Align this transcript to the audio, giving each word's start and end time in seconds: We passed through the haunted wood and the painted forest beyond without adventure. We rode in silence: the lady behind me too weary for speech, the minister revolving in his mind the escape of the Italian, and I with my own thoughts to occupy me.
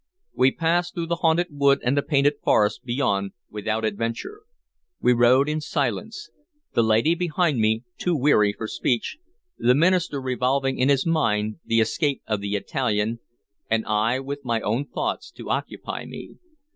We 0.33 0.51
passed 0.51 0.95
through 0.95 1.05
the 1.05 1.17
haunted 1.17 1.49
wood 1.51 1.79
and 1.83 1.95
the 1.95 2.01
painted 2.01 2.39
forest 2.43 2.83
beyond 2.83 3.33
without 3.51 3.85
adventure. 3.85 4.41
We 4.99 5.13
rode 5.13 5.47
in 5.47 5.61
silence: 5.61 6.31
the 6.73 6.81
lady 6.81 7.13
behind 7.13 7.59
me 7.59 7.83
too 7.99 8.15
weary 8.17 8.51
for 8.51 8.67
speech, 8.67 9.19
the 9.59 9.75
minister 9.75 10.19
revolving 10.19 10.79
in 10.79 10.89
his 10.89 11.05
mind 11.05 11.59
the 11.63 11.81
escape 11.81 12.23
of 12.25 12.41
the 12.41 12.55
Italian, 12.55 13.19
and 13.69 13.85
I 13.85 14.19
with 14.19 14.43
my 14.43 14.59
own 14.61 14.87
thoughts 14.87 15.29
to 15.33 15.51
occupy 15.51 16.05
me. 16.05 16.37